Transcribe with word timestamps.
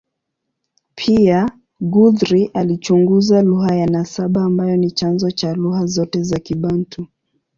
Pia, 0.95 1.51
Guthrie 1.81 2.51
alichunguza 2.53 3.41
lugha 3.41 3.75
ya 3.75 3.85
nasaba 3.87 4.43
ambayo 4.43 4.77
ni 4.77 4.91
chanzo 4.91 5.31
cha 5.31 5.53
lugha 5.53 5.85
zote 5.85 6.23
za 6.23 6.39
Kibantu. 6.39 7.07